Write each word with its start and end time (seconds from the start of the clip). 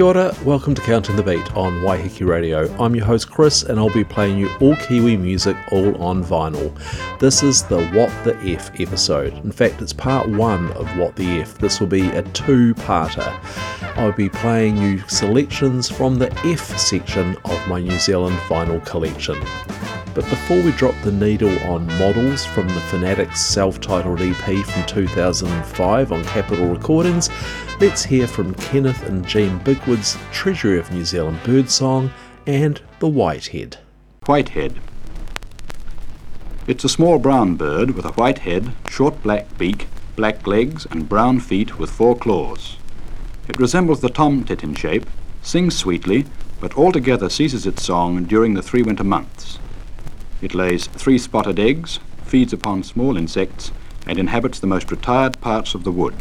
Kia 0.00 0.06
ora, 0.06 0.34
welcome 0.46 0.74
to 0.74 0.80
Counting 0.80 1.16
the 1.16 1.22
Beat 1.22 1.54
on 1.54 1.82
Waiheke 1.82 2.26
Radio. 2.26 2.74
I'm 2.82 2.94
your 2.94 3.04
host 3.04 3.30
Chris 3.30 3.64
and 3.64 3.78
I'll 3.78 3.92
be 3.92 4.02
playing 4.02 4.38
you 4.38 4.48
all 4.58 4.74
Kiwi 4.76 5.18
music 5.18 5.54
all 5.70 5.94
on 6.02 6.24
vinyl. 6.24 6.72
This 7.18 7.42
is 7.42 7.64
the 7.64 7.86
What 7.88 8.08
the 8.24 8.34
F 8.38 8.70
episode. 8.80 9.34
In 9.44 9.52
fact, 9.52 9.82
it's 9.82 9.92
part 9.92 10.26
one 10.26 10.72
of 10.72 10.88
What 10.96 11.16
the 11.16 11.42
F. 11.42 11.58
This 11.58 11.80
will 11.80 11.86
be 11.86 12.08
a 12.08 12.22
two 12.22 12.72
parter. 12.76 13.30
I'll 13.98 14.10
be 14.12 14.30
playing 14.30 14.78
you 14.78 15.00
selections 15.06 15.90
from 15.90 16.18
the 16.18 16.32
F 16.46 16.78
section 16.78 17.36
of 17.44 17.68
my 17.68 17.82
New 17.82 17.98
Zealand 17.98 18.38
vinyl 18.48 18.82
collection. 18.86 19.38
But 20.14 20.28
before 20.30 20.60
we 20.62 20.72
drop 20.72 20.94
the 21.02 21.12
needle 21.12 21.56
on 21.64 21.86
models 21.98 22.44
from 22.44 22.66
the 22.68 22.80
Fanatics 22.88 23.40
self 23.40 23.80
titled 23.80 24.20
EP 24.22 24.34
from 24.34 24.86
2005 24.86 26.12
on 26.12 26.24
Capitol 26.24 26.68
Recordings, 26.68 27.28
let's 27.80 28.04
hear 28.04 28.26
from 28.26 28.52
Kenneth 28.56 29.02
and 29.04 29.26
Jean 29.26 29.58
Bigwood's 29.60 30.18
Treasury 30.32 30.78
of 30.78 30.92
New 30.92 31.02
Zealand 31.02 31.40
Birdsong 31.44 32.10
and 32.46 32.78
The 32.98 33.08
Whitehead. 33.08 33.78
Whitehead. 34.26 34.78
It's 36.66 36.84
a 36.84 36.90
small 36.90 37.18
brown 37.18 37.56
bird 37.56 37.92
with 37.92 38.04
a 38.04 38.12
white 38.12 38.40
head, 38.40 38.74
short 38.86 39.22
black 39.22 39.56
beak, 39.56 39.86
black 40.14 40.46
legs, 40.46 40.86
and 40.90 41.08
brown 41.08 41.40
feet 41.40 41.78
with 41.78 41.90
four 41.90 42.14
claws. 42.14 42.76
It 43.48 43.58
resembles 43.58 44.02
the 44.02 44.10
tomtit 44.10 44.62
in 44.62 44.74
shape, 44.74 45.06
sings 45.40 45.74
sweetly, 45.74 46.26
but 46.60 46.76
altogether 46.76 47.30
ceases 47.30 47.66
its 47.66 47.82
song 47.82 48.24
during 48.24 48.52
the 48.52 48.62
three 48.62 48.82
winter 48.82 49.04
months. 49.04 49.58
It 50.42 50.54
lays 50.54 50.86
three 50.86 51.16
spotted 51.16 51.58
eggs, 51.58 51.98
feeds 52.24 52.52
upon 52.52 52.82
small 52.82 53.16
insects, 53.16 53.72
and 54.06 54.18
inhabits 54.18 54.60
the 54.60 54.66
most 54.66 54.90
retired 54.90 55.40
parts 55.40 55.74
of 55.74 55.84
the 55.84 55.92
wood, 55.92 56.14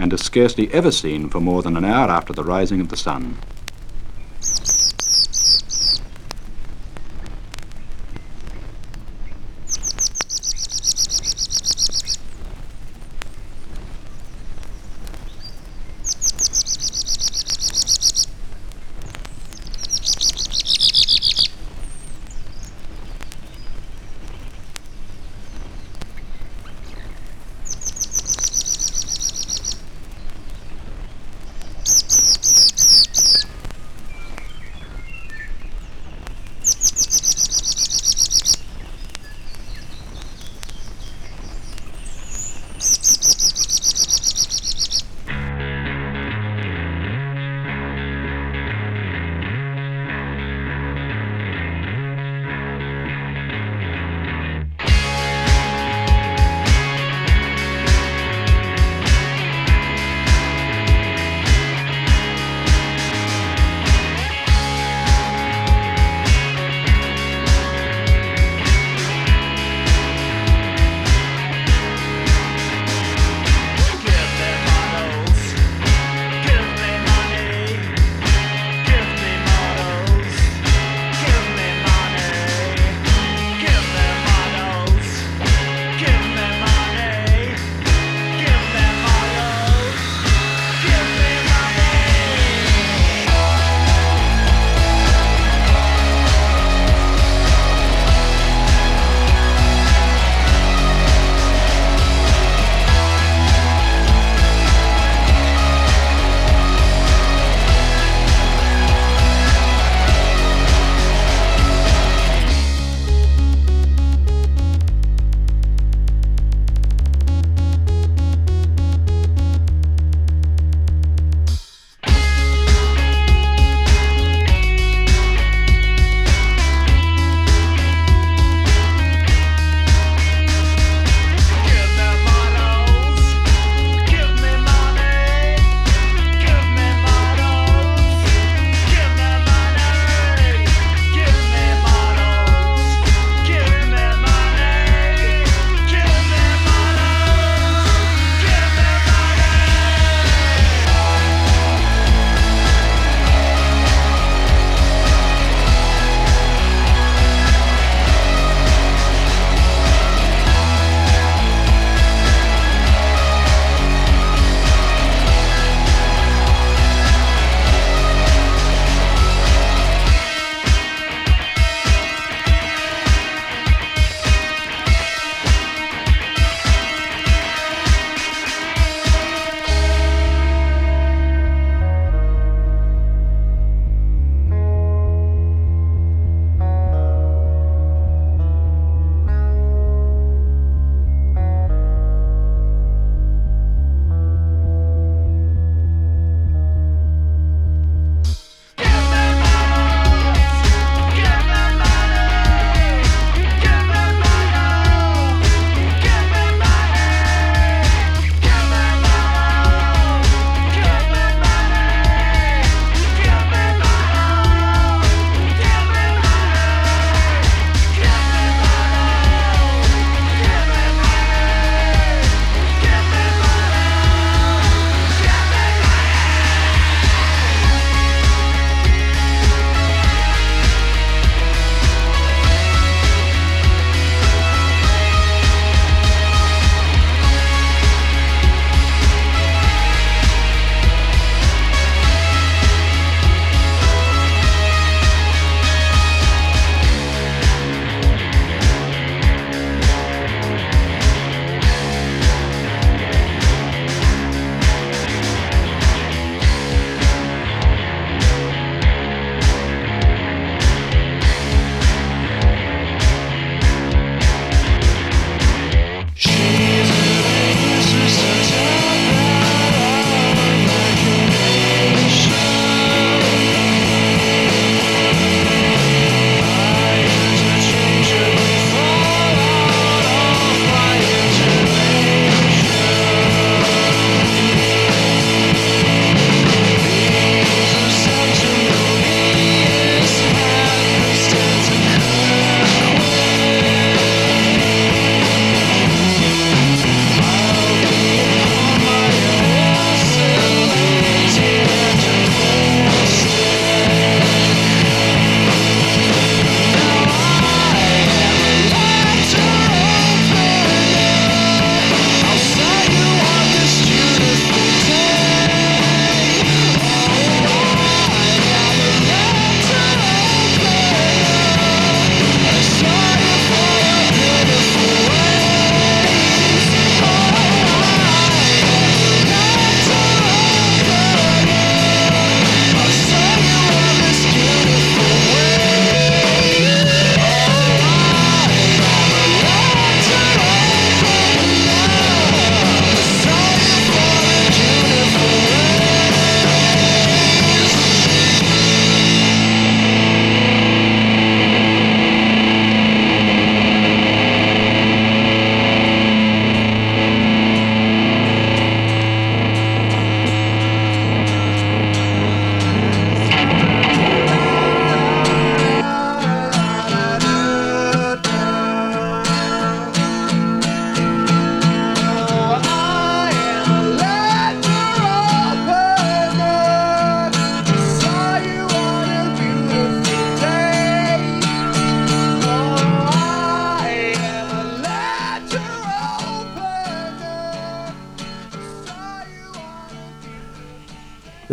and 0.00 0.12
is 0.14 0.22
scarcely 0.22 0.72
ever 0.72 0.90
seen 0.90 1.28
for 1.28 1.40
more 1.40 1.62
than 1.62 1.76
an 1.76 1.84
hour 1.84 2.10
after 2.10 2.32
the 2.32 2.42
rising 2.42 2.80
of 2.80 2.88
the 2.88 2.96
sun. 2.96 3.36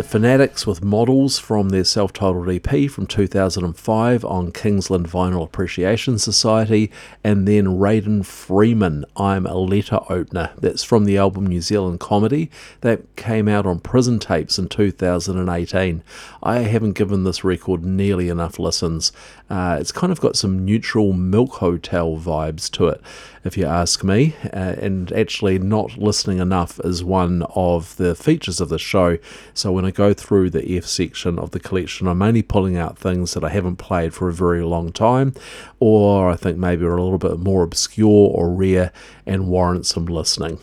Fanatics 0.02 0.66
with 0.66 0.84
Models 0.84 1.38
from 1.38 1.70
their 1.70 1.82
self 1.82 2.12
titled 2.12 2.48
EP 2.48 2.90
from 2.90 3.06
2005 3.06 4.24
on 4.24 4.52
Kingsland 4.52 5.08
Vinyl 5.08 5.44
Appreciation 5.44 6.18
Society, 6.18 6.90
and 7.24 7.48
then 7.48 7.78
Raiden 7.78 8.24
Freeman, 8.24 9.04
I'm 9.16 9.46
a 9.46 9.56
Letter 9.56 10.00
Opener. 10.08 10.50
That's 10.56 10.84
from 10.84 11.04
the 11.04 11.18
album 11.18 11.46
New 11.46 11.60
Zealand 11.60 12.00
Comedy 12.00 12.50
that 12.82 13.16
came 13.16 13.48
out 13.48 13.66
on 13.66 13.80
Prison 13.80 14.18
Tapes 14.18 14.58
in 14.58 14.68
2018. 14.68 16.02
I 16.42 16.58
haven't 16.58 16.92
given 16.92 17.24
this 17.24 17.42
record 17.42 17.84
nearly 17.84 18.28
enough 18.28 18.58
listens. 18.58 19.10
Uh, 19.50 19.78
it's 19.80 19.92
kind 19.92 20.12
of 20.12 20.20
got 20.20 20.36
some 20.36 20.64
neutral 20.64 21.12
Milk 21.12 21.54
Hotel 21.54 22.16
vibes 22.16 22.70
to 22.72 22.88
it 22.88 23.02
if 23.44 23.56
you 23.56 23.66
ask 23.66 24.02
me. 24.04 24.34
Uh, 24.44 24.74
and 24.78 25.12
actually, 25.12 25.58
not 25.58 25.98
listening 25.98 26.38
enough 26.38 26.80
is 26.84 27.04
one 27.04 27.42
of 27.54 27.96
the 27.96 28.14
features 28.14 28.60
of 28.60 28.68
the 28.68 28.78
show. 28.78 29.18
So 29.54 29.72
when 29.72 29.84
I 29.84 29.90
go 29.90 30.12
through 30.14 30.50
the 30.50 30.76
F 30.76 30.84
section 30.84 31.38
of 31.38 31.50
the 31.52 31.60
collection, 31.60 32.06
I'm 32.06 32.22
only 32.22 32.42
pulling 32.42 32.76
out 32.76 32.98
things 32.98 33.34
that 33.34 33.44
I 33.44 33.50
haven't 33.50 33.76
played 33.76 34.14
for 34.14 34.28
a 34.28 34.32
very 34.32 34.62
long 34.62 34.92
time, 34.92 35.34
or 35.80 36.30
I 36.30 36.36
think 36.36 36.58
maybe 36.58 36.84
are 36.84 36.96
a 36.96 37.02
little 37.02 37.18
bit 37.18 37.38
more 37.38 37.62
obscure 37.62 38.30
or 38.32 38.50
rare 38.50 38.92
and 39.26 39.48
warrant 39.48 39.86
some 39.86 40.06
listening. 40.06 40.58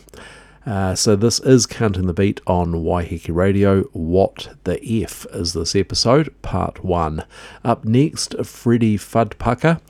Uh, 0.66 0.96
so 0.96 1.14
this 1.14 1.38
is 1.40 1.64
Counting 1.64 2.08
the 2.08 2.12
Beat 2.12 2.40
on 2.44 2.72
Waiheke 2.72 3.32
Radio. 3.32 3.82
What 3.92 4.48
the 4.64 4.82
F 5.04 5.24
is 5.32 5.52
this 5.52 5.76
episode? 5.76 6.34
Part 6.42 6.84
1. 6.84 7.24
Up 7.64 7.84
next, 7.84 8.34
Freddie 8.44 8.98
Fudpucker. 8.98 9.80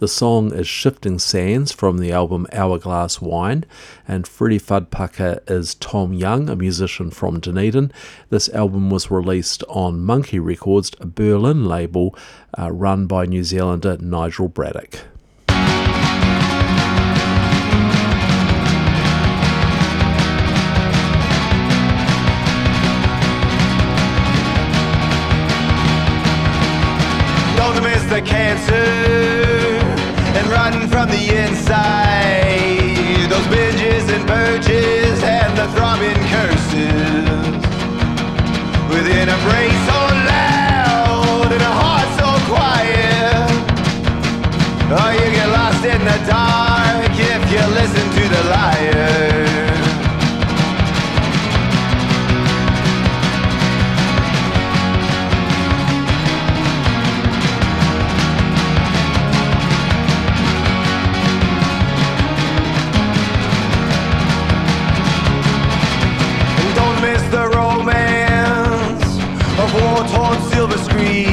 The 0.00 0.08
song 0.08 0.54
is 0.54 0.66
Shifting 0.66 1.18
Sands 1.18 1.72
from 1.72 1.98
the 1.98 2.10
album 2.10 2.46
Hourglass 2.54 3.20
Wine, 3.20 3.66
and 4.08 4.26
Freddie 4.26 4.58
Fudpucker 4.58 5.40
is 5.46 5.74
Tom 5.74 6.14
Young, 6.14 6.48
a 6.48 6.56
musician 6.56 7.10
from 7.10 7.38
Dunedin. 7.38 7.92
This 8.30 8.48
album 8.48 8.88
was 8.88 9.10
released 9.10 9.62
on 9.68 10.02
Monkey 10.02 10.38
Records, 10.38 10.90
a 11.00 11.06
Berlin 11.06 11.66
label 11.66 12.16
uh, 12.58 12.72
run 12.72 13.04
by 13.04 13.26
New 13.26 13.44
Zealander 13.44 13.98
Nigel 13.98 14.48
Braddock. 14.48 15.00
The 28.10 28.20
cancer 28.22 28.89
from 30.90 31.08
the 31.08 31.24
inside. 31.44 33.30
Those 33.30 33.46
binges 33.46 34.08
and 34.12 34.26
purges 34.26 35.22
and 35.22 35.56
the 35.56 35.68
throbbing 35.74 36.20
curses 36.34 37.62
within 38.90 39.28
a 39.28 39.38
brain 39.46 39.69
shadows 70.80 71.29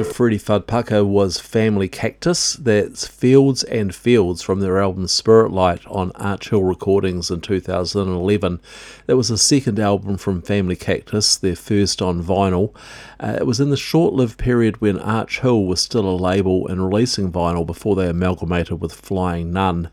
After 0.00 0.14
Freddie 0.14 0.38
Fudpucker 0.38 1.04
was 1.04 1.38
Family 1.40 1.86
Cactus, 1.86 2.54
that's 2.54 3.06
Fields 3.06 3.62
and 3.64 3.94
Fields 3.94 4.40
from 4.40 4.60
their 4.60 4.80
album 4.80 5.06
Spirit 5.08 5.52
Light 5.52 5.86
on 5.86 6.10
Arch 6.12 6.48
Hill 6.48 6.62
Recordings 6.62 7.30
in 7.30 7.42
2011. 7.42 8.62
That 9.04 9.18
was 9.18 9.28
the 9.28 9.36
second 9.36 9.78
album 9.78 10.16
from 10.16 10.40
Family 10.40 10.74
Cactus, 10.74 11.36
their 11.36 11.54
first 11.54 12.00
on 12.00 12.22
vinyl. 12.22 12.74
Uh, 13.22 13.36
it 13.40 13.46
was 13.46 13.60
in 13.60 13.68
the 13.68 13.76
short 13.76 14.14
lived 14.14 14.38
period 14.38 14.80
when 14.80 14.98
Arch 14.98 15.40
Hill 15.40 15.66
was 15.66 15.82
still 15.82 16.08
a 16.08 16.16
label 16.16 16.66
and 16.66 16.82
releasing 16.82 17.30
vinyl 17.30 17.66
before 17.66 17.94
they 17.94 18.08
amalgamated 18.08 18.80
with 18.80 18.94
Flying 18.94 19.52
Nun. 19.52 19.90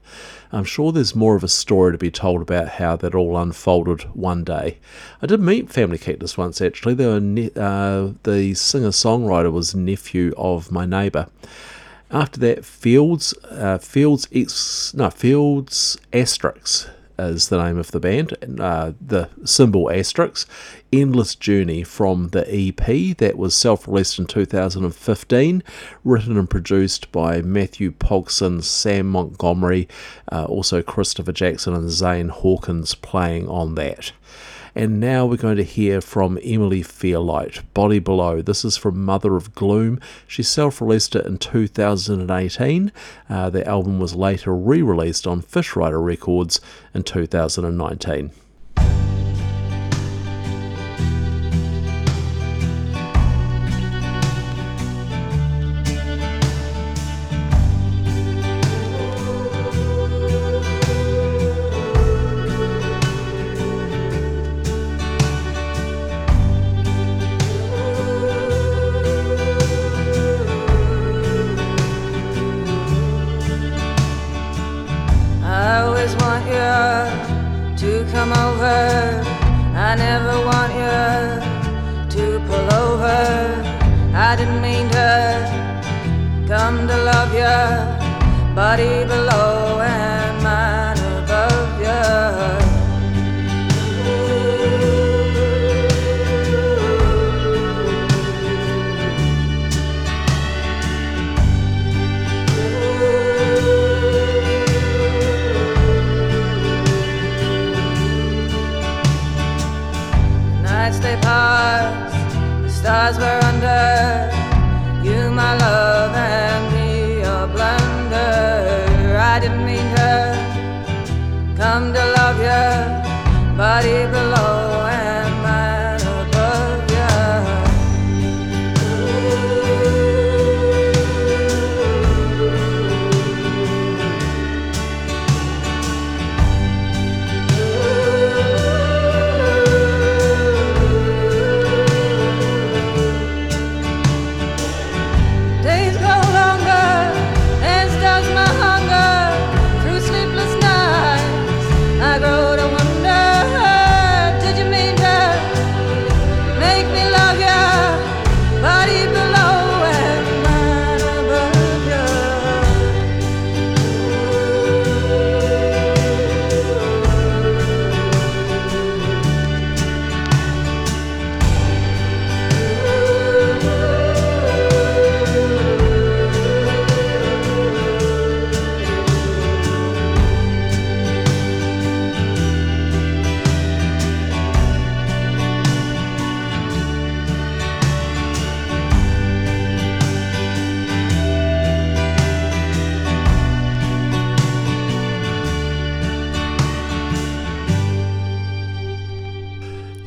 I'm 0.51 0.63
sure 0.63 0.91
there's 0.91 1.15
more 1.15 1.35
of 1.35 1.43
a 1.43 1.49
story 1.49 1.91
to 1.91 1.97
be 1.97 2.11
told 2.11 2.41
about 2.41 2.69
how 2.69 2.95
that 2.97 3.15
all 3.15 3.37
unfolded 3.37 4.03
one 4.15 4.43
day. 4.43 4.77
I 5.21 5.25
did 5.25 5.41
meet 5.41 5.69
Family 5.69 5.97
Cactus 5.97 6.37
once 6.37 6.61
actually. 6.61 6.93
They 6.93 7.07
were 7.07 7.19
ne- 7.19 7.51
uh, 7.55 8.11
the 8.23 8.53
singer 8.53 8.89
songwriter 8.89 9.51
was 9.51 9.75
nephew 9.75 10.33
of 10.37 10.71
my 10.71 10.85
neighbour. 10.85 11.27
After 12.09 12.39
that, 12.39 12.63
Fields, 12.63 13.33
uh, 13.51 13.77
Fields 13.79 14.27
X, 14.33 14.93
no 14.93 15.09
Fields 15.09 15.97
Asterisk 16.13 16.89
is 17.19 17.49
the 17.49 17.61
name 17.61 17.77
of 17.77 17.91
the 17.91 17.99
band, 17.99 18.35
uh, 18.59 18.93
the 18.99 19.29
symbol 19.43 19.91
asterisk. 19.91 20.49
Endless 20.93 21.35
Journey 21.35 21.83
from 21.83 22.29
the 22.29 22.45
EP 22.49 23.17
that 23.17 23.37
was 23.37 23.53
self 23.53 23.87
released 23.87 24.19
in 24.19 24.25
2015, 24.25 25.63
written 26.03 26.37
and 26.37 26.49
produced 26.49 27.11
by 27.11 27.41
Matthew 27.41 27.91
Pogson, 27.91 28.63
Sam 28.63 29.07
Montgomery, 29.09 29.87
uh, 30.31 30.45
also 30.45 30.81
Christopher 30.81 31.33
Jackson 31.33 31.73
and 31.73 31.89
Zane 31.89 32.29
Hawkins 32.29 32.95
playing 32.95 33.49
on 33.49 33.75
that. 33.75 34.11
And 34.77 34.99
now 34.99 35.25
we're 35.25 35.37
going 35.37 35.57
to 35.57 35.63
hear 35.63 36.01
from 36.01 36.37
Emily 36.43 36.83
Fairlight, 36.83 37.73
Body 37.73 37.97
Below. 37.97 38.43
This 38.43 38.63
is 38.63 38.77
from 38.77 39.03
Mother 39.03 39.35
of 39.35 39.55
Gloom. 39.55 39.99
She 40.27 40.43
self 40.43 40.79
released 40.79 41.15
it 41.15 41.25
in 41.25 41.39
2018. 41.39 42.91
Uh, 43.27 43.49
the 43.49 43.67
album 43.67 43.99
was 43.99 44.13
later 44.13 44.55
re 44.55 44.83
released 44.83 45.25
on 45.25 45.41
Fishrider 45.41 46.05
Records 46.05 46.61
in 46.93 47.01
2019. 47.01 48.29
I 79.89 79.95
never 79.95 80.35
want 80.49 80.71
you 80.81 80.97
to 82.15 82.39
pull 82.45 82.73
over. 82.83 83.19
I 84.13 84.35
didn't 84.35 84.61
mean 84.61 84.89
to 84.89 86.45
come 86.45 86.89
to 86.89 86.97
love 87.09 87.31
you, 87.33 88.53
buddy 88.53 89.05
below. 89.05 89.66
stars 113.13 113.19
were 113.19 113.46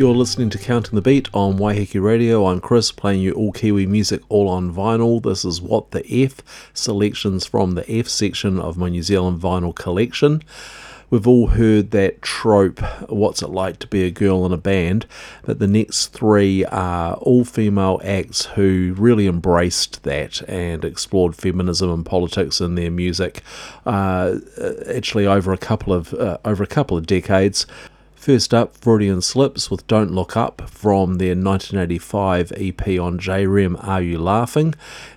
You're 0.01 0.15
listening 0.15 0.49
to 0.49 0.59
Counting 0.59 0.95
the 0.95 1.03
Beat 1.03 1.29
on 1.35 1.59
Waiheke 1.59 2.03
Radio. 2.03 2.47
I'm 2.47 2.63
Chris, 2.63 2.91
playing 2.91 3.21
you 3.21 3.33
all 3.33 3.53
Kiwi 3.53 3.85
music 3.85 4.23
all 4.31 4.49
on 4.49 4.73
vinyl. 4.73 5.23
This 5.23 5.45
is 5.45 5.61
What 5.61 5.91
the 5.91 6.03
F, 6.11 6.41
selections 6.73 7.45
from 7.45 7.73
the 7.73 7.85
F 7.87 8.09
section 8.09 8.59
of 8.59 8.79
my 8.79 8.89
New 8.89 9.03
Zealand 9.03 9.43
vinyl 9.43 9.75
collection. 9.75 10.43
We've 11.11 11.27
all 11.27 11.49
heard 11.49 11.91
that 11.91 12.23
trope, 12.23 12.81
what's 13.11 13.43
it 13.43 13.49
like 13.49 13.81
to 13.81 13.89
be 13.89 14.05
a 14.05 14.13
girl 14.13 14.47
in 14.47 14.53
a 14.53 14.57
band, 14.57 15.07
but 15.43 15.59
the 15.59 15.67
next 15.67 16.07
three 16.09 16.65
are 16.67 17.15
all 17.17 17.45
female 17.45 18.01
acts 18.05 18.45
who 18.47 18.95
really 18.97 19.27
embraced 19.27 20.05
that 20.05 20.41
and 20.49 20.85
explored 20.85 21.35
feminism 21.35 21.91
and 21.91 22.07
politics 22.07 22.61
in 22.61 22.77
their 22.77 22.93
music. 22.93 23.43
Uh, 23.85 24.37
actually, 24.89 25.27
over 25.27 25.53
a 25.53 25.59
couple 25.59 25.93
of 25.93 26.15
uh, 26.15 26.39
over 26.45 26.63
a 26.63 26.69
couple 26.69 26.97
of 26.97 27.07
decades, 27.07 27.67
First 28.21 28.53
up, 28.53 28.77
Freudian 28.77 29.23
Slips 29.23 29.71
with 29.71 29.87
Don't 29.87 30.13
Look 30.13 30.37
Up 30.37 30.69
from 30.69 31.15
their 31.15 31.31
1985 31.31 32.53
EP 32.55 33.01
on 33.01 33.19
Jayrem 33.19 33.83
Are 33.83 34.03
You 34.03 34.19
Laughing? 34.19 34.75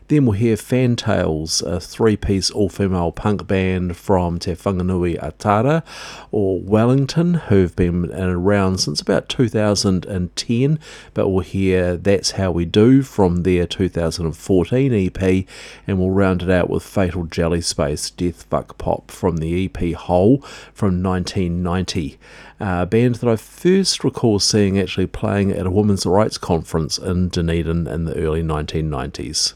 Then 0.08 0.26
we'll 0.26 0.34
hear 0.34 0.56
Fantails, 0.56 1.62
a 1.62 1.82
three 1.82 2.16
piece 2.16 2.50
all 2.52 2.70
female 2.70 3.12
punk 3.12 3.46
band 3.46 3.98
from 3.98 4.40
Te 4.40 4.54
Whanganui-a-Tara 4.54 5.84
or 6.32 6.62
Wellington, 6.62 7.34
who've 7.34 7.76
been 7.76 8.14
around 8.14 8.78
since 8.80 9.02
about 9.02 9.28
2010. 9.28 10.80
But 11.14 11.30
we'll 11.30 11.44
hear 11.44 11.98
That's 11.98 12.32
How 12.32 12.52
We 12.52 12.64
Do 12.64 13.02
from 13.02 13.44
their 13.44 13.66
2014 13.66 14.94
EP, 14.94 15.46
and 15.88 16.00
we'll 16.00 16.12
round 16.12 16.44
it 16.44 16.50
out 16.50 16.70
with 16.70 16.84
Fatal 16.84 17.26
Jelly 17.26 17.62
Space 17.62 18.10
Death 18.10 18.44
Fuck 18.44 18.78
Pop 18.78 19.12
from 19.12 19.38
the 19.38 19.66
EP 19.66 19.94
Hole 19.94 20.38
from 20.74 21.04
1990. 21.04 22.18
A 22.66 22.86
band 22.86 23.16
that 23.16 23.30
I 23.30 23.36
first 23.36 24.06
recall 24.06 24.40
seeing 24.40 24.80
actually 24.80 25.08
playing 25.08 25.52
at 25.52 25.66
a 25.66 25.70
women's 25.70 26.06
rights 26.06 26.38
conference 26.38 26.98
in 26.98 27.28
Dunedin 27.28 27.88
in 27.88 28.06
the 28.06 28.16
early 28.16 28.42
1990s. 28.42 29.56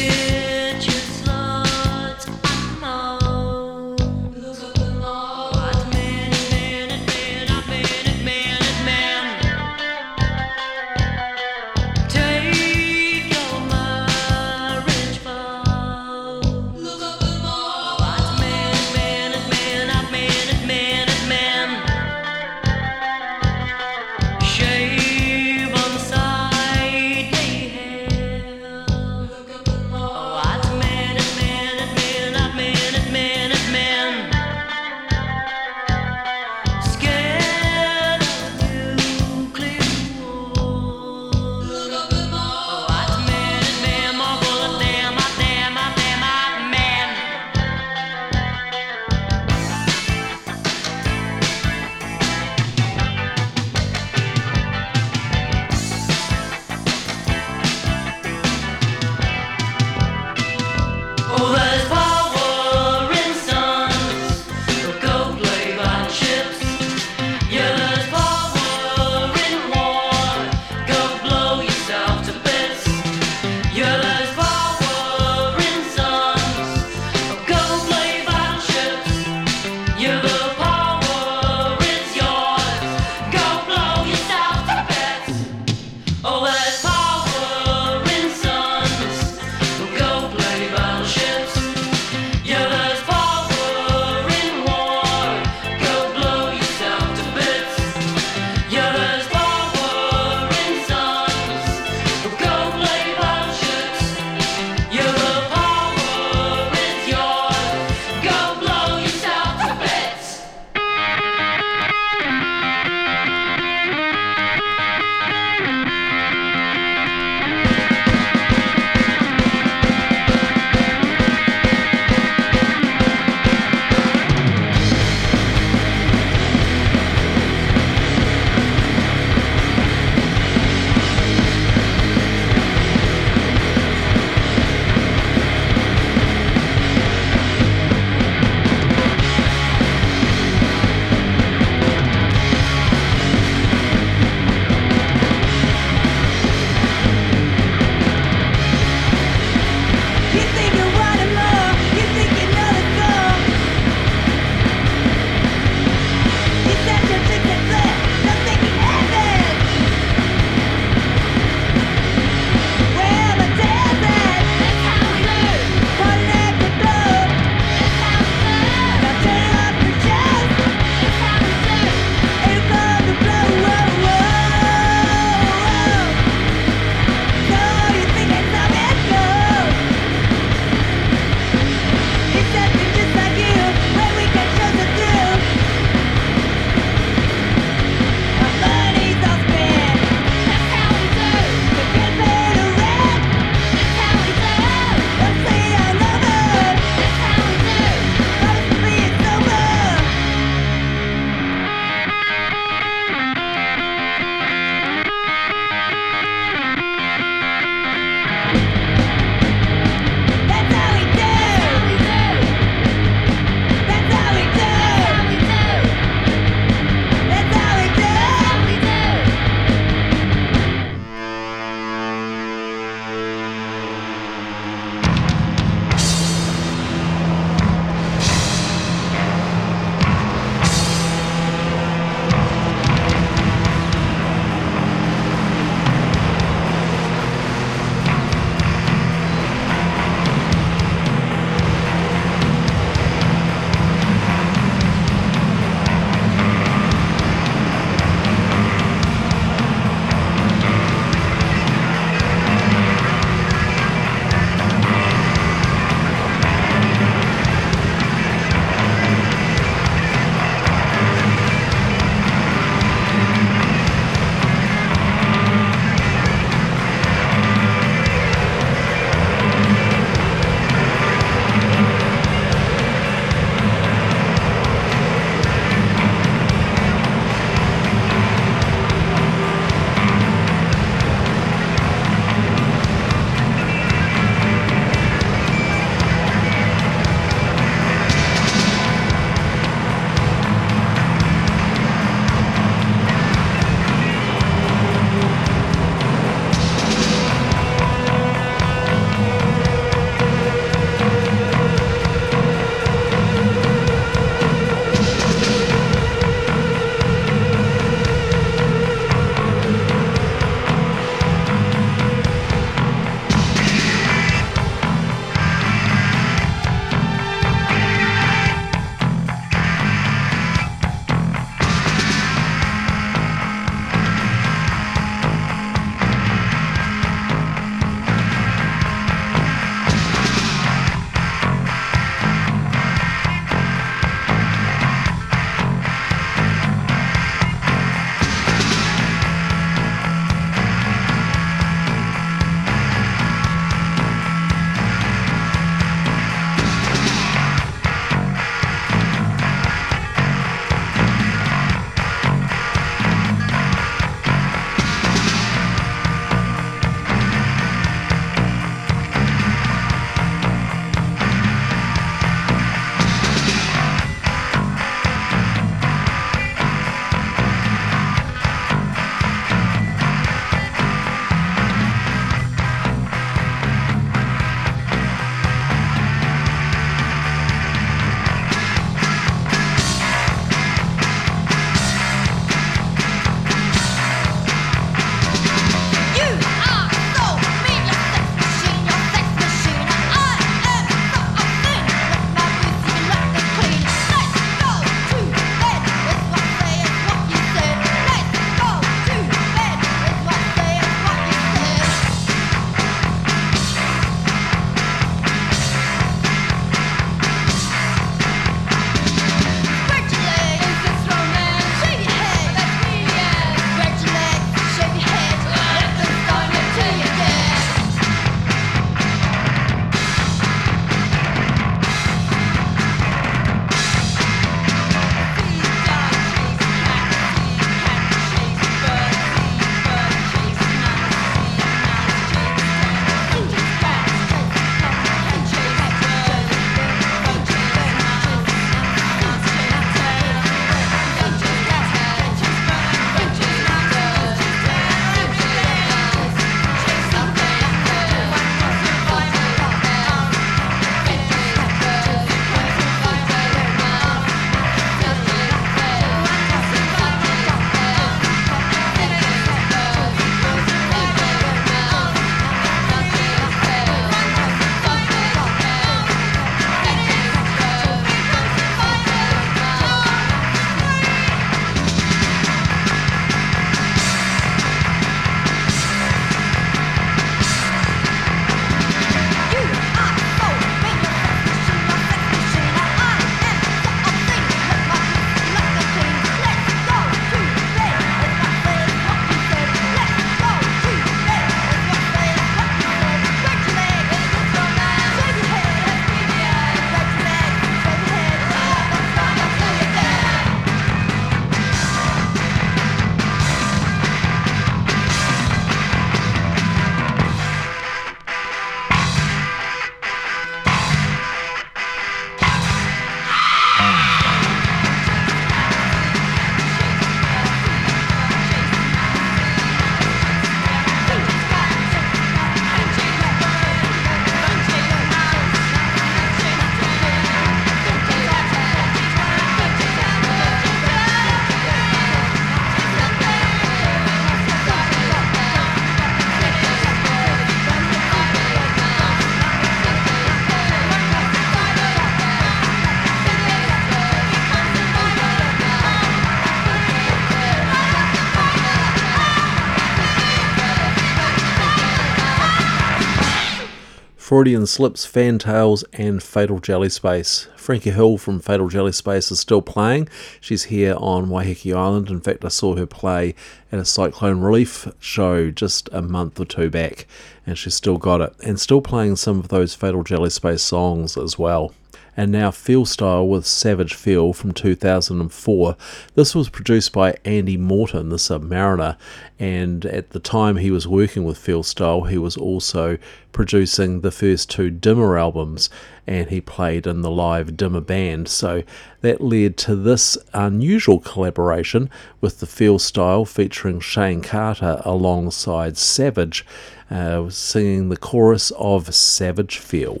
Freudian 554.28 554.66
Slips, 554.66 555.06
Fantails, 555.06 555.84
and 555.94 556.22
Fatal 556.22 556.58
Jelly 556.58 556.90
Space. 556.90 557.48
Frankie 557.56 557.92
Hill 557.92 558.18
from 558.18 558.40
Fatal 558.40 558.68
Jelly 558.68 558.92
Space 558.92 559.32
is 559.32 559.40
still 559.40 559.62
playing. 559.62 560.06
She's 560.38 560.64
here 560.64 560.96
on 560.98 561.30
Waiheke 561.30 561.74
Island. 561.74 562.10
In 562.10 562.20
fact, 562.20 562.44
I 562.44 562.48
saw 562.48 562.76
her 562.76 562.84
play 562.84 563.34
at 563.72 563.78
a 563.78 563.86
Cyclone 563.86 564.42
Relief 564.42 564.86
show 564.98 565.50
just 565.50 565.88
a 565.92 566.02
month 566.02 566.38
or 566.38 566.44
two 566.44 566.68
back, 566.68 567.06
and 567.46 567.56
she's 567.56 567.74
still 567.74 567.96
got 567.96 568.20
it, 568.20 568.34
and 568.44 568.60
still 568.60 568.82
playing 568.82 569.16
some 569.16 569.38
of 569.38 569.48
those 569.48 569.74
Fatal 569.74 570.02
Jelly 570.02 570.28
Space 570.28 570.60
songs 570.60 571.16
as 571.16 571.38
well 571.38 571.72
and 572.18 572.32
now 572.32 572.50
Feelstyle 572.50 573.28
with 573.28 573.46
Savage 573.46 573.94
Feel 573.94 574.32
from 574.32 574.52
2004. 574.52 575.76
This 576.16 576.34
was 576.34 576.48
produced 576.48 576.92
by 576.92 577.16
Andy 577.24 577.56
Morton, 577.56 578.08
the 578.08 578.16
Submariner, 578.16 578.96
and 579.38 579.86
at 579.86 580.10
the 580.10 580.18
time 580.18 580.56
he 580.56 580.72
was 580.72 580.88
working 580.88 581.22
with 581.22 581.38
Feelstyle, 581.38 582.10
he 582.10 582.18
was 582.18 582.36
also 582.36 582.98
producing 583.30 584.00
the 584.00 584.10
first 584.10 584.50
two 584.50 584.68
Dimmer 584.68 585.16
albums, 585.16 585.70
and 586.08 586.28
he 586.28 586.40
played 586.40 586.88
in 586.88 587.02
the 587.02 587.10
live 587.10 587.56
Dimmer 587.56 587.80
band. 587.80 588.26
So 588.26 588.64
that 589.00 589.20
led 589.20 589.56
to 589.58 589.76
this 589.76 590.18
unusual 590.34 590.98
collaboration 590.98 591.88
with 592.20 592.40
the 592.40 592.46
Feelstyle 592.46 593.28
featuring 593.28 593.78
Shayne 593.78 594.22
Carter 594.22 594.82
alongside 594.84 595.76
Savage, 595.76 596.44
uh, 596.90 597.30
singing 597.30 597.90
the 597.90 597.96
chorus 597.96 598.50
of 598.58 598.92
Savage 598.92 599.58
Feel. 599.58 600.00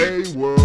A 0.00 0.22
world. 0.36 0.60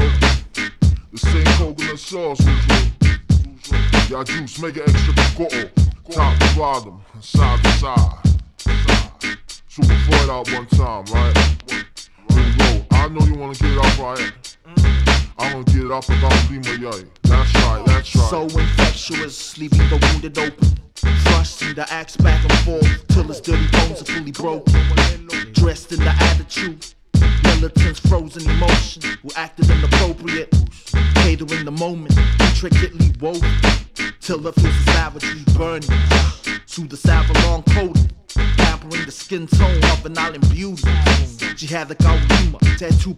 The 1.12 1.18
same 1.18 1.44
coconut 1.58 1.98
sauce 1.98 2.40
usual. 2.46 4.08
Y'all 4.08 4.24
juice, 4.24 4.60
make 4.60 4.78
it 4.78 4.88
extra 4.88 5.14
picoto. 5.16 5.72
Top 6.12 6.38
to 6.38 6.56
bottom, 6.56 7.02
side 7.20 7.64
to 7.64 7.72
side. 7.72 8.20
Super 9.68 9.96
Freud 10.06 10.30
out 10.30 10.52
one 10.54 10.68
time, 10.68 11.06
right? 11.06 11.34
Really 12.30 12.86
I 12.92 13.08
know 13.08 13.26
you 13.26 13.34
wanna 13.34 13.56
get 13.56 13.72
it 13.72 13.78
up 13.80 13.98
right. 13.98 14.58
I'm 15.40 15.52
gonna 15.52 15.64
get 15.64 15.78
it 15.78 15.92
and 15.92 16.22
down 16.22 16.52
Lima 16.52 16.92
Yay. 16.92 17.06
That's 17.24 17.56
right, 17.56 17.84
that's 17.88 18.16
right. 18.16 18.30
So 18.30 18.44
infectious, 18.44 19.58
leaving 19.58 19.90
the 19.90 19.98
wounded 20.12 20.38
open. 20.38 20.78
Thrusting 20.94 21.74
the 21.74 21.92
axe 21.92 22.18
back 22.18 22.40
and 22.44 22.60
forth 22.60 23.08
till 23.08 23.24
his 23.24 23.42
dirty 23.42 23.66
bones 23.72 24.00
are 24.04 24.06
fully 24.06 24.32
broken. 24.32 24.74
Dressed 25.54 25.92
in 25.92 26.02
the 26.02 26.12
attitude 26.20 26.94
militants 27.64 28.00
frozen 28.02 28.50
emotion 28.50 29.02
who 29.22 29.30
acted 29.38 29.70
inappropriate, 29.70 30.52
catering 31.16 31.64
the 31.64 31.72
moment, 31.72 32.14
intricately 32.42 33.10
woven 33.22 33.50
till 34.20 34.38
the 34.38 34.52
feels 34.52 34.76
of 34.76 34.94
savagery 34.94 35.44
burning 35.56 35.88
through 36.68 36.88
the 36.88 36.98
Savalon 36.98 37.66
coating, 37.74 38.12
pampering 38.58 39.06
the 39.06 39.12
skin 39.12 39.48
tone 39.48 39.82
of 39.92 40.06
an 40.06 40.18
island 40.18 40.50
beauty. 40.50 40.84
She 41.56 41.68
had 41.68 41.88
the 41.88 41.96
Gaurima, 41.96 42.60
tattoo 42.78 43.16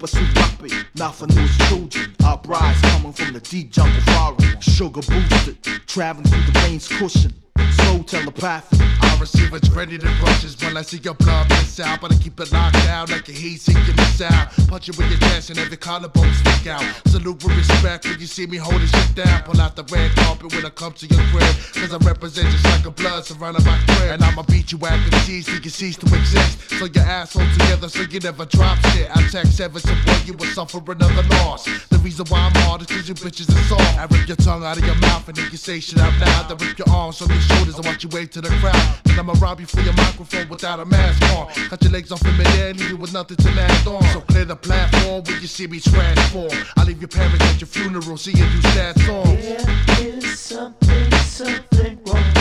nothing 0.96 1.30
new 1.30 1.42
as 1.42 1.58
children. 1.68 2.16
Uprise 2.24 2.80
coming 2.82 3.14
from 3.14 3.34
the 3.34 3.40
deep 3.40 3.72
jungle 3.72 4.02
forest, 4.14 4.62
sugar 4.62 5.02
boosted, 5.02 5.58
traveling 5.88 6.28
through 6.28 6.46
the 6.54 6.60
veins 6.60 6.88
cushion. 6.88 7.34
slow 7.72 8.04
telepathic. 8.04 8.95
I 9.16 9.20
receive 9.20 9.50
adrenaline 9.52 10.22
rushes 10.22 10.58
when 10.62 10.76
I 10.76 10.82
see 10.82 10.98
your 10.98 11.14
blood 11.14 11.48
miss 11.48 11.80
out. 11.80 12.02
But 12.02 12.12
I 12.12 12.18
keep 12.18 12.38
it 12.38 12.52
locked 12.52 12.76
down 12.84 13.10
like 13.10 13.30
a 13.30 13.32
heat 13.32 13.62
seeking 13.62 13.96
missile. 13.96 14.28
Punch 14.68 14.90
you 14.90 14.94
with 14.98 15.10
your 15.10 15.20
chest 15.20 15.52
and 15.52 15.60
every 15.60 15.78
collarbone 15.78 16.34
stick 16.34 16.68
out. 16.68 16.84
Salute 17.08 17.42
with 17.42 17.56
respect 17.56 18.04
when 18.04 18.20
you 18.20 18.26
see 18.26 18.46
me 18.46 18.58
holding 18.58 18.88
shit 18.88 19.16
down. 19.16 19.44
Pull 19.44 19.62
out 19.62 19.78
the 19.78 19.84
red 19.84 20.12
carpet 20.18 20.54
when 20.54 20.66
I 20.66 20.70
come 20.70 20.92
to 20.92 21.08
your 21.08 21.24
crib. 21.32 21.56
Cause 21.76 21.94
I 21.94 21.98
represent 22.06 22.50
just 22.52 22.66
like 22.66 22.86
a 22.86 22.92
blood 22.92 23.24
surrounded 23.24 23.64
by 23.64 23.80
crib. 23.88 24.12
And 24.12 24.24
I'ma 24.24 24.44
beat 24.44 24.74
you 24.74 24.80
at 24.86 25.00
the 25.10 25.12
till 25.26 25.62
you 25.64 25.70
cease 25.70 25.96
to 25.96 26.08
exist. 26.08 26.72
So 26.72 26.86
your 26.86 27.06
asshole 27.06 27.48
together 27.54 27.88
so 27.88 28.02
you 28.02 28.20
never 28.20 28.44
drop 28.46 28.78
shit. 28.92 29.10
I 29.16 29.26
text 29.30 29.56
seven 29.56 29.82
to 29.82 29.96
boy 30.06 30.20
you 30.26 30.34
will 30.34 30.52
suffer 30.52 30.80
another 30.92 31.24
loss. 31.40 31.64
The 31.88 32.00
reason 32.00 32.26
why 32.28 32.40
I'm 32.40 32.56
hard 32.68 32.82
is 32.82 32.88
cause 32.88 33.08
you 33.08 33.16
bitches 33.16 33.48
are 33.48 33.64
soft. 33.70 33.98
I 33.98 34.08
rip 34.12 34.28
your 34.28 34.38
tongue 34.38 34.66
out 34.66 34.78
of 34.78 34.84
your 34.84 34.96
mouth 34.96 35.26
and 35.30 35.38
then 35.38 35.48
you 35.52 35.58
say 35.58 35.80
shit 35.80 36.00
out 36.00 36.12
loud. 36.20 36.52
I 36.52 36.66
rip 36.66 36.78
your 36.78 36.90
arms 36.90 37.18
from 37.20 37.32
your 37.32 37.42
shoulders 37.42 37.76
and 37.78 37.86
watch 37.86 38.04
you 38.04 38.10
wave 38.10 38.30
to 38.32 38.42
the 38.42 38.50
crowd. 38.60 39.05
Then 39.06 39.20
I'ma 39.20 39.34
rob 39.40 39.60
you 39.60 39.66
for 39.66 39.82
your 39.82 39.94
microphone 39.94 40.50
without 40.50 40.80
a 40.80 40.86
mask 40.86 41.22
on. 41.36 41.48
Cut 41.70 41.82
your 41.84 41.92
legs 41.92 42.12
off 42.12 42.26
in 42.26 42.38
midair, 42.38 42.74
leave 42.74 42.90
you 42.90 42.98
with 42.98 43.14
nothing 43.14 43.38
to 43.38 43.52
land 43.52 43.88
on. 43.88 44.04
So 44.14 44.22
clear 44.22 44.46
the 44.46 44.56
platform 44.56 45.24
when 45.24 45.42
you 45.42 45.48
see 45.48 45.68
me 45.68 45.80
transform. 45.80 46.52
I 46.78 46.84
leave 46.84 47.00
your 47.00 47.08
parents 47.08 47.44
at 47.46 47.62
your 47.62 47.68
funeral, 47.68 48.18
seeing 48.18 48.38
you 48.38 48.62
sad 48.74 49.00
songs. 49.02 49.46
There 49.46 50.18
is 50.18 50.40
something, 50.40 51.12
something 51.22 52.00
wrong. 52.06 52.34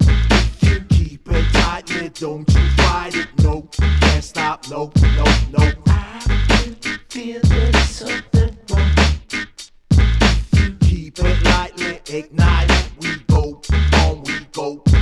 If 0.00 0.62
you 0.62 0.80
keep 0.88 1.28
it 1.30 1.52
tight, 1.52 1.86
don't 2.18 2.48
you 2.48 2.68
fight 2.76 3.14
it. 3.14 3.28
No, 3.42 3.68
can't 4.00 4.24
stop. 4.24 4.68
No, 4.70 4.90
no, 5.16 5.24
no. 5.56 5.72
I 5.86 6.20
can 6.48 6.76
feel 7.08 7.40
there's 7.42 7.88
something 7.88 8.56
wrong. 8.70 8.90
Keep 10.80 11.18
it 11.18 11.44
lightly, 11.44 12.00
ignite 12.08 12.70
it. 12.70 12.90
We 13.00 13.16
go 13.28 13.60
on, 13.94 14.22
we 14.24 14.46
go. 14.52 14.95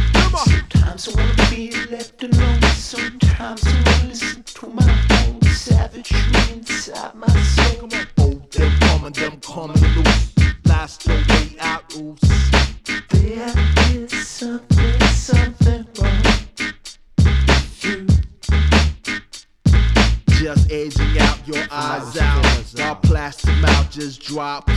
Sometimes 0.96 1.08
I 1.08 1.20
wanna 1.20 1.50
be 1.50 1.70
left 1.90 2.22
alone. 2.22 2.62
Sometimes 2.76 3.66
I 3.66 3.72
wanna 3.72 4.08
listen 4.08 4.44
to 4.44 4.66
my 4.68 5.26
own 5.26 5.42
savagery 5.42 6.20
inside 6.52 7.14
my 7.16 7.26
soul. 7.26 7.88
Oh, 8.18 8.40
them 8.52 8.78
coming, 8.78 9.12
them 9.12 9.40
coming 9.40 9.82
loose. 9.96 10.32
Blast 10.62 11.04
your 11.06 11.16
way 11.16 11.56
out, 11.58 11.96
oops. 11.96 12.50
There 13.10 13.54
is 13.90 14.28
something, 14.28 15.00
something 15.08 15.84
wrong. 15.98 16.22
You 17.82 18.06
just 20.44 20.70
aging 20.70 21.18
out 21.20 21.48
your 21.48 21.64
eyes 21.70 22.18
out. 22.18 22.44
While 22.76 22.96
plastic 22.96 23.56
mouth 23.62 23.90
just 23.90 24.20
drops. 24.20 24.74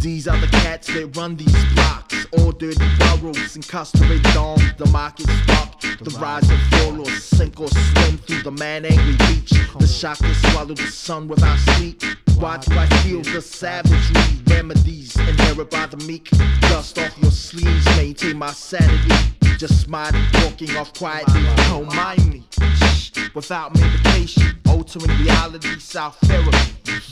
These 0.00 0.26
are 0.26 0.36
the 0.38 0.48
cats 0.48 0.88
that 0.88 1.16
run 1.16 1.36
these 1.36 1.64
blocks. 1.74 2.26
Dirty 2.58 2.84
burrows 2.98 3.56
incarcerated 3.56 4.36
on 4.36 4.58
the 4.78 4.86
market 4.92 5.28
stock. 5.44 5.80
The 5.80 6.16
rise 6.20 6.50
and 6.50 6.60
fall 6.72 7.00
or 7.00 7.10
sink 7.10 7.60
or 7.60 7.68
swim 7.68 8.18
through 8.18 8.42
the 8.42 8.50
man 8.50 8.84
angry 8.84 9.16
beach. 9.28 9.52
The 9.78 9.86
shock 9.86 10.18
to 10.18 10.34
swallow 10.50 10.74
the 10.74 10.88
sun 10.88 11.28
without 11.28 11.58
sleep. 11.58 12.02
Watch 12.38 12.68
I 12.70 12.86
feel 13.02 13.22
the 13.22 13.40
savagery. 13.40 14.42
Remedies 14.48 15.16
inherit 15.16 15.70
by 15.70 15.86
the 15.86 15.96
meek. 16.08 16.28
Dust 16.62 16.98
off 16.98 17.16
your 17.22 17.30
sleeves, 17.30 17.86
maintain 17.96 18.36
my 18.36 18.50
sanity. 18.50 19.14
Just 19.58 19.80
smiling, 19.82 20.24
walking 20.42 20.76
off 20.76 20.92
quietly. 20.94 21.44
Don't 21.68 21.94
mind 21.94 22.32
me. 22.32 22.42
Shh, 22.76 23.11
without 23.34 23.74
medication, 23.74 24.58
altering 24.68 25.16
reality, 25.18 25.78
self 25.78 26.18
therapy. 26.20 26.58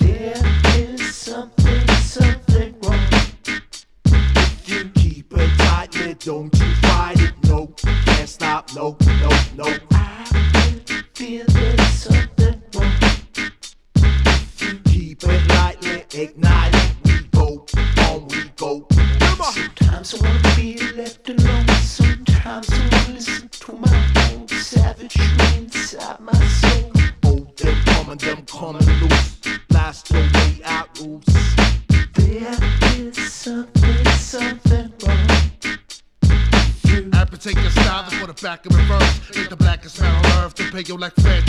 There 0.01 0.35
is 0.77 1.15
something, 1.15 1.89
something 1.99 2.75
wrong. 2.83 3.07
If 3.47 4.69
you 4.69 4.91
keep 4.95 5.33
it 5.33 5.59
tightly, 5.59 6.15
don't 6.15 6.55
you 6.59 6.75
fight 6.77 7.21
it. 7.21 7.35
No, 7.45 7.67
can't 8.05 8.29
stop. 8.29 8.75
No, 8.75 8.97
no, 9.21 9.29
no. 9.57 9.77
I 9.93 10.25
feel 11.15 11.45
there's 11.49 11.89
something 11.93 12.63
wrong. 12.75 12.93
If 13.97 14.63
you 14.63 14.79
keep 14.85 15.25
it 15.25 15.49
lightly, 15.49 16.05
ignite 16.15 16.75
it. 16.75 16.95
We 17.05 17.21
go 17.31 17.67
on, 18.09 18.29
we 18.29 18.51
go. 18.57 18.87
Sometimes 19.53 20.15
I 20.15 20.27
wanna 20.27 20.57
be 20.57 20.79
left 20.97 21.29
alone. 21.29 21.67
Sometimes 21.83 22.69
I 22.71 22.79
wanna 22.79 23.15
listen 23.15 23.49
to 23.49 23.73
my 23.73 24.10
savagery 24.81 25.59
inside 25.59 26.21
my 26.21 26.33
soul. 26.61 26.93
Oh, 27.25 27.47
them 27.57 27.77
coming, 27.85 28.19
them 28.19 28.45
coming 28.47 28.87
loose. 29.01 29.41
Blast 29.69 30.11
your 30.11 30.23
way 30.23 30.61
out, 30.65 30.89
oops. 31.01 31.35
There 32.15 32.57
is 32.97 33.33
something, 33.33 34.05
something 34.17 34.93
wrong. 35.03 35.27
Amputate 36.23 37.10
your 37.61 37.71
style 37.71 38.05
put 38.19 38.31
it 38.31 38.43
back 38.43 38.67
in 38.67 38.75
reverse. 38.75 39.37
Make 39.37 39.51
the 39.51 39.57
blackest 39.57 40.01
man 40.01 40.15
on 40.15 40.45
earth 40.45 40.55
to 40.55 40.65
pay 40.71 40.83
you 40.87 40.97
like 40.97 41.15
Fred. 41.17 41.45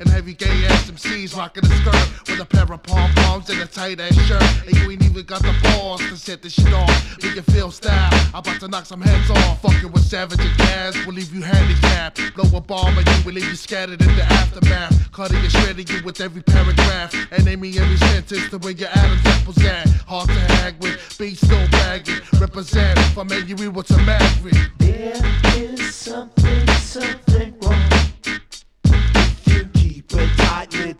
And 0.00 0.08
heavy 0.08 0.34
gay 0.34 0.66
ass 0.66 0.88
rocking 1.36 1.64
a 1.64 1.68
skirt 1.68 2.28
with 2.28 2.40
a 2.40 2.44
pair 2.44 2.70
of 2.72 2.82
pom 2.82 3.10
poms 3.14 3.50
and 3.50 3.60
a 3.60 3.66
tight 3.66 4.00
ass 4.00 4.14
shirt. 4.26 4.42
And 4.66 4.76
you 4.76 4.90
ain't 4.90 5.04
even 5.04 5.24
got 5.24 5.42
the 5.42 5.54
balls 5.62 6.00
to 6.00 6.16
set 6.16 6.42
this 6.42 6.54
shit 6.54 6.72
off. 6.72 7.22
Make 7.22 7.36
you 7.36 7.42
feel 7.42 7.70
style. 7.70 8.10
I'm 8.34 8.40
about 8.40 8.60
to 8.60 8.68
knock 8.68 8.86
some 8.86 9.00
heads 9.00 9.30
off. 9.30 9.62
Fucking 9.62 9.92
with 9.92 10.04
savage 10.04 10.40
and 10.40 10.56
gas 10.58 11.06
will 11.06 11.14
leave 11.14 11.32
you 11.34 11.42
handicapped. 11.42 12.20
Blow 12.34 12.58
a 12.58 12.60
bomb 12.60 12.96
and 12.98 13.06
you 13.08 13.24
will 13.24 13.34
leave 13.34 13.48
you 13.48 13.56
scattered 13.56 14.00
in 14.00 14.16
the 14.16 14.24
aftermath. 14.24 15.12
Cutting 15.12 15.38
and 15.38 15.50
shredding 15.52 15.86
you 15.88 16.02
with 16.04 16.20
every 16.20 16.42
paragraph. 16.42 17.14
And 17.30 17.46
aiming 17.46 17.76
every 17.78 17.96
sentence 17.96 18.48
to 18.50 18.58
where 18.58 18.72
your 18.72 18.88
Adam's 18.88 19.26
apples 19.26 19.64
at. 19.64 19.88
Hard 20.06 20.28
to 20.28 20.34
hang 20.34 20.78
with, 20.80 21.18
beats 21.18 21.40
still 21.40 21.68
bagging. 21.70 22.20
Represent 22.40 22.98
from 23.14 23.28
what's 23.74 23.90
a 23.90 23.98
Maverick 23.98 25.07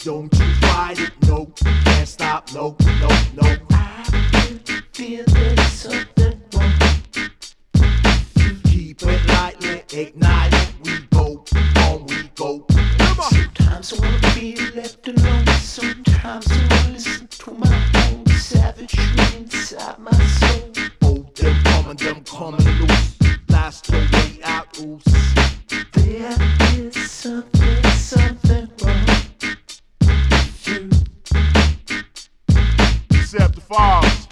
don't 0.09 0.33
you 0.39 0.55
fight 0.61 0.99
it, 1.01 1.13
no, 1.27 1.53
can't 1.85 2.09
stop, 2.09 2.51
no, 2.55 2.77
no, 3.01 3.09
no. 3.35 3.57
I've 3.71 4.11
something 5.69 6.41
wrong. 6.55 6.73
You 8.37 8.55
keep 8.65 9.03
it 9.03 9.27
lightly, 9.29 9.83
ignite 9.93 10.55
it, 10.55 10.73
we 10.83 10.99
go, 11.11 11.45
on 11.83 12.07
we 12.07 12.31
go. 12.37 12.65
Sometimes 13.29 13.93
I 13.93 14.01
wanna 14.01 14.35
be 14.35 14.57
left 14.75 15.07
alone, 15.09 15.47
sometimes 15.59 16.47
I 16.51 16.69
wanna 16.71 16.93
listen 16.93 17.27
to 17.27 17.51
my 17.53 17.91
own 18.07 18.27
savage 18.39 18.99
inside 19.37 19.99
my 19.99 20.13
soul. 20.13 20.98
Them 21.39 21.63
common, 21.63 21.97
them 21.97 22.25
coming 22.25 22.65
loose. 22.81 23.17
Last 23.49 23.87
the 23.87 23.99
way 24.13 24.41
I 24.45 24.65
ooze. 24.81 25.05
There 25.93 26.37
is 26.75 27.11
something, 27.11 27.85
something 27.93 28.69
wrong 28.83 29.07
with 30.01 30.67
you. 30.67 30.91
Decepticons. 33.11 34.27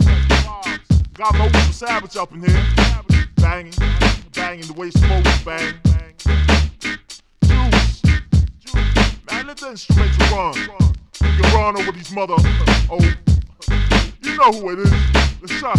Decepticons. 0.00 1.14
Got 1.14 1.34
no 1.34 1.44
Uber 1.44 1.72
Savage 1.72 2.16
up 2.16 2.32
in 2.32 2.42
here. 2.42 2.66
Banging, 3.36 3.74
banging 4.32 4.66
the 4.66 4.72
way 4.72 4.90
smoke 4.90 5.24
bang. 5.44 5.74
Juice. 7.44 8.02
Man, 9.30 9.46
let 9.46 9.56
the 9.58 9.68
instrument 9.70 10.32
run. 10.32 10.54
You 10.56 11.42
can 11.42 11.54
run 11.54 11.76
over 11.76 11.92
these 11.92 12.10
mother. 12.10 12.34
Oh, 12.90 12.98
you 14.22 14.36
know 14.36 14.50
who 14.50 14.70
it 14.70 14.78
is. 14.80 14.92
Let's 15.40 15.52
shop. 15.52 15.78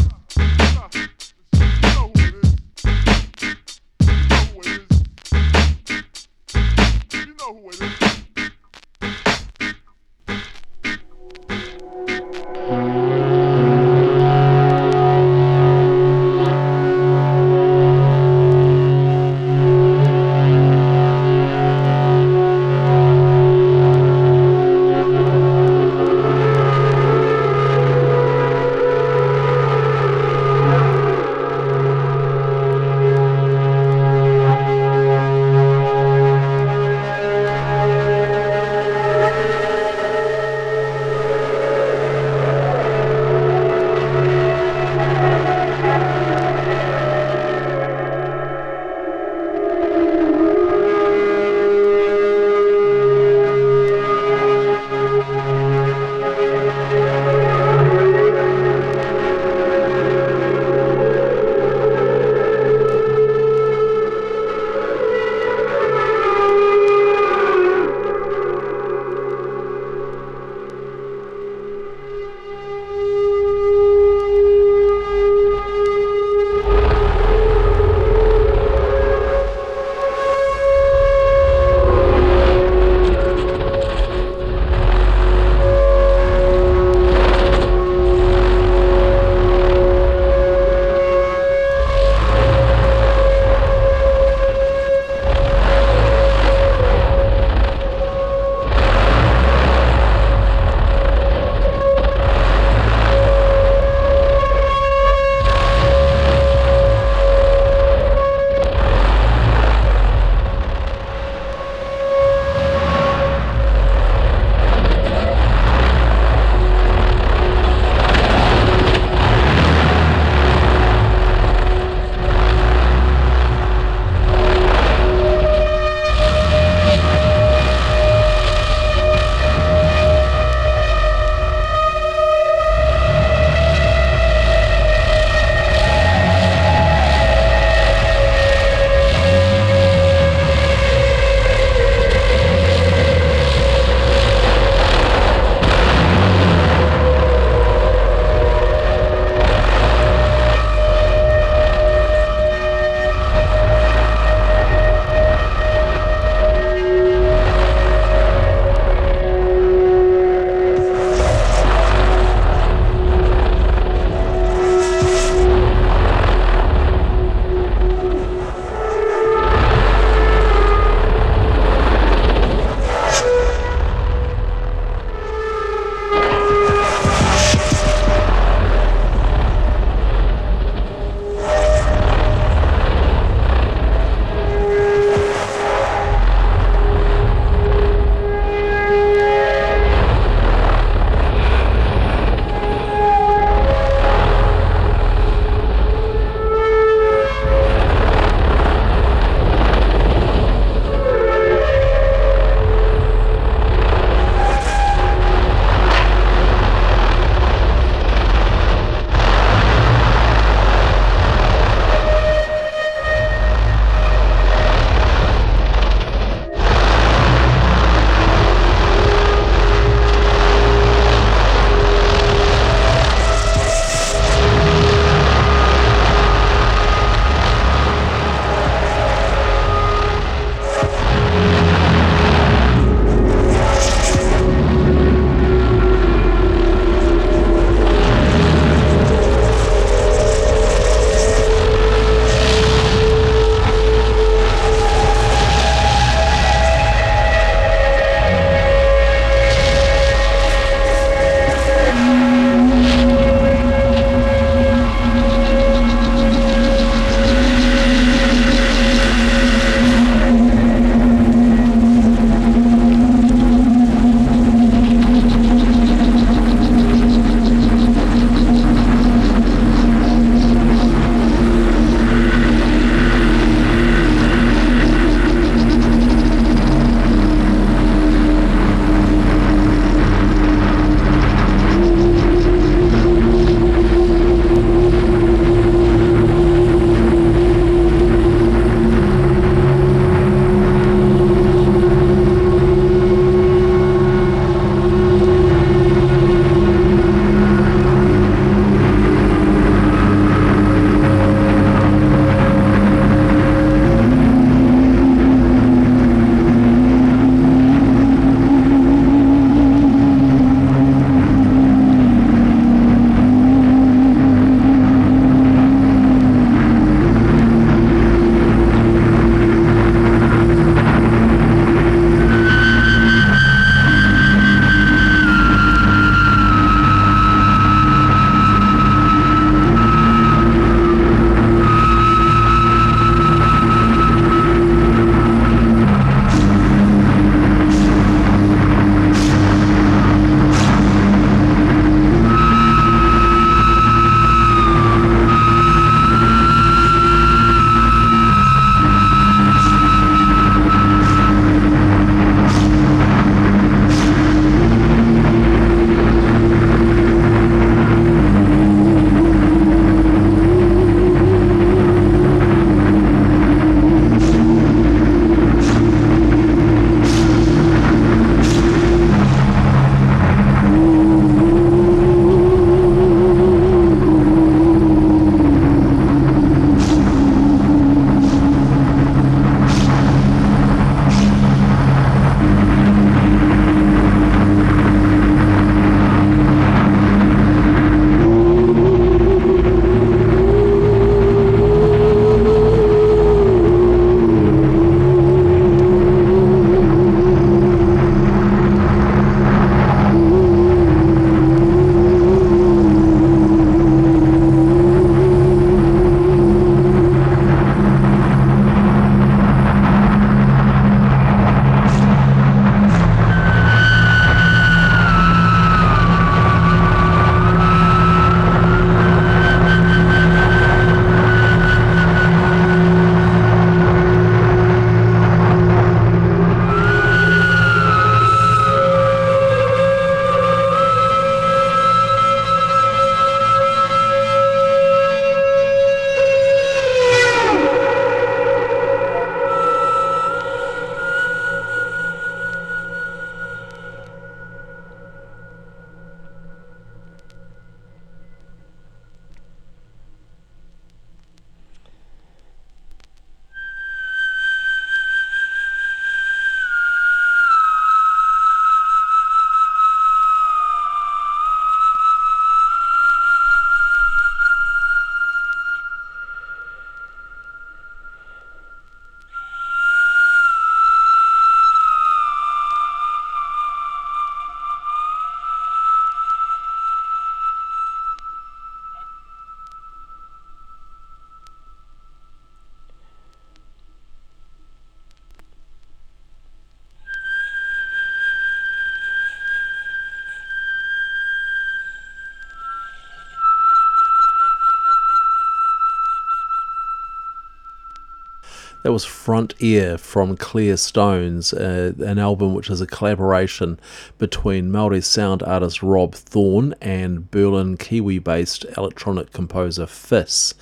That 498.84 498.92
was 498.92 499.06
Front 499.06 499.54
Ear 499.62 499.98
from 499.98 500.36
Clear 500.36 500.76
Stones, 500.76 501.54
uh, 501.54 501.94
an 502.00 502.20
album 502.20 502.54
which 502.54 502.70
is 502.70 502.82
a 502.82 502.86
collaboration 502.86 503.80
between 504.18 504.74
Māori 504.74 505.02
sound 505.02 505.42
artist 505.42 505.82
Rob 505.82 506.14
Thorne 506.14 506.76
and 506.82 507.32
Berlin 507.32 507.78
Kiwi 507.78 508.20
based 508.20 508.66
electronic 508.76 509.32
composer 509.32 509.88
Fis. 509.88 510.54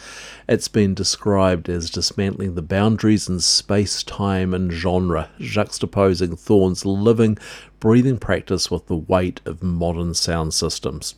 It's 0.48 0.68
been 0.68 0.94
described 0.94 1.68
as 1.68 1.90
dismantling 1.90 2.54
the 2.54 2.62
boundaries 2.62 3.28
in 3.28 3.40
space, 3.40 4.04
time, 4.04 4.54
and 4.54 4.72
genre, 4.72 5.30
juxtaposing 5.40 6.38
Thorne's 6.38 6.86
living, 6.86 7.40
breathing 7.80 8.20
practice 8.20 8.70
with 8.70 8.86
the 8.86 8.98
weight 8.98 9.42
of 9.46 9.64
modern 9.64 10.14
sound 10.14 10.54
systems. 10.54 11.16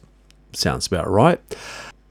Sounds 0.53 0.87
about 0.87 1.09
right. 1.09 1.41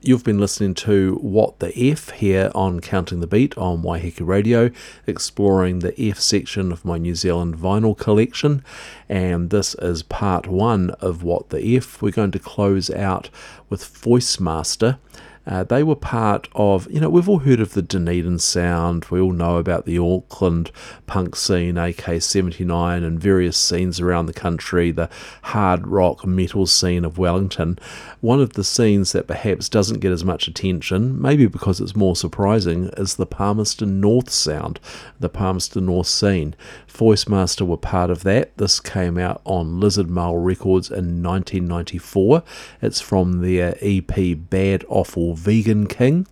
You've 0.04 0.24
been 0.24 0.40
listening 0.40 0.74
to 0.74 1.14
What 1.22 1.60
the 1.60 1.72
F 1.78 2.10
here 2.10 2.50
on 2.56 2.80
Counting 2.80 3.20
the 3.20 3.28
Beat 3.28 3.56
on 3.56 3.84
Waiheke 3.84 4.26
Radio, 4.26 4.72
exploring 5.06 5.78
the 5.78 5.94
F 5.96 6.18
section 6.18 6.72
of 6.72 6.84
my 6.84 6.98
New 6.98 7.14
Zealand 7.14 7.56
vinyl 7.56 7.96
collection. 7.96 8.64
And 9.08 9.50
this 9.50 9.76
is 9.76 10.02
part 10.02 10.48
one 10.48 10.90
of 10.98 11.22
What 11.22 11.50
the 11.50 11.76
F. 11.76 12.02
We're 12.02 12.10
going 12.10 12.32
to 12.32 12.40
close 12.40 12.90
out 12.90 13.30
with 13.70 13.86
Voice 13.86 14.40
Master. 14.40 14.98
Uh, 15.44 15.64
they 15.64 15.82
were 15.82 15.96
part 15.96 16.48
of, 16.54 16.90
you 16.90 17.00
know, 17.00 17.10
we've 17.10 17.28
all 17.28 17.40
heard 17.40 17.60
of 17.60 17.72
the 17.72 17.82
Dunedin 17.82 18.38
sound. 18.38 19.06
We 19.06 19.20
all 19.20 19.32
know 19.32 19.56
about 19.56 19.86
the 19.86 19.98
Auckland 19.98 20.70
punk 21.06 21.34
scene, 21.34 21.76
AK 21.76 22.22
79, 22.22 23.02
and 23.02 23.18
various 23.18 23.56
scenes 23.56 24.00
around 24.00 24.26
the 24.26 24.32
country, 24.32 24.92
the 24.92 25.10
hard 25.42 25.86
rock 25.88 26.24
metal 26.24 26.66
scene 26.66 27.04
of 27.04 27.18
Wellington. 27.18 27.78
One 28.20 28.40
of 28.40 28.52
the 28.52 28.62
scenes 28.62 29.12
that 29.12 29.26
perhaps 29.26 29.68
doesn't 29.68 30.00
get 30.00 30.12
as 30.12 30.24
much 30.24 30.46
attention, 30.46 31.20
maybe 31.20 31.46
because 31.46 31.80
it's 31.80 31.96
more 31.96 32.14
surprising, 32.14 32.90
is 32.96 33.16
the 33.16 33.26
Palmerston 33.26 34.00
North 34.00 34.30
sound, 34.30 34.78
the 35.18 35.28
Palmerston 35.28 35.86
North 35.86 36.06
scene. 36.06 36.54
Voice 36.88 37.26
Master 37.26 37.64
were 37.64 37.76
part 37.76 38.10
of 38.10 38.22
that. 38.22 38.56
This 38.58 38.78
came 38.78 39.18
out 39.18 39.40
on 39.44 39.80
Lizard 39.80 40.08
Mail 40.08 40.36
Records 40.36 40.88
in 40.88 41.22
1994. 41.22 42.44
It's 42.80 43.00
from 43.00 43.40
their 43.40 43.76
EP 43.80 44.36
Bad 44.48 44.84
Awful 44.88 45.31
Vegan 45.34 45.86
King. 45.86 46.26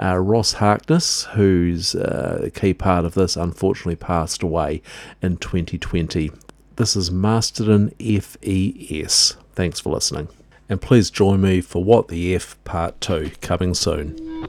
Uh, 0.00 0.16
Ross 0.16 0.54
Harkness, 0.54 1.24
who's 1.34 1.94
uh, 1.94 2.42
a 2.44 2.50
key 2.50 2.74
part 2.74 3.04
of 3.04 3.14
this, 3.14 3.36
unfortunately 3.36 3.96
passed 3.96 4.42
away 4.42 4.82
in 5.22 5.36
2020. 5.36 6.30
This 6.76 6.94
is 6.94 7.10
Masterton 7.10 7.90
FES. 7.98 9.36
Thanks 9.54 9.80
for 9.80 9.90
listening. 9.90 10.28
And 10.68 10.80
please 10.80 11.10
join 11.10 11.40
me 11.40 11.60
for 11.60 11.82
What 11.82 12.08
the 12.08 12.34
F 12.34 12.62
Part 12.64 13.00
2 13.00 13.32
coming 13.40 13.74
soon. 13.74 14.46